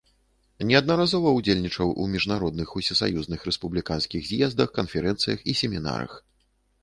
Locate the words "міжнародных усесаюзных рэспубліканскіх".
2.13-4.21